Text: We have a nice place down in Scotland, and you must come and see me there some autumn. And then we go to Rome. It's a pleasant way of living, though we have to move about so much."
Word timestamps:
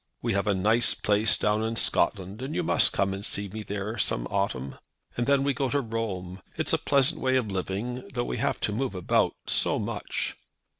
We 0.23 0.33
have 0.33 0.47
a 0.47 0.55
nice 0.55 0.95
place 0.95 1.37
down 1.37 1.61
in 1.61 1.75
Scotland, 1.75 2.41
and 2.41 2.55
you 2.55 2.63
must 2.63 2.91
come 2.91 3.13
and 3.13 3.23
see 3.23 3.47
me 3.49 3.61
there 3.61 3.99
some 3.99 4.25
autumn. 4.31 4.79
And 5.15 5.27
then 5.27 5.43
we 5.43 5.53
go 5.53 5.69
to 5.69 5.79
Rome. 5.79 6.41
It's 6.57 6.73
a 6.73 6.79
pleasant 6.79 7.21
way 7.21 7.35
of 7.35 7.51
living, 7.51 8.07
though 8.15 8.23
we 8.23 8.37
have 8.39 8.59
to 8.61 8.71
move 8.73 8.95
about 8.95 9.35
so 9.45 9.77
much." 9.77 10.35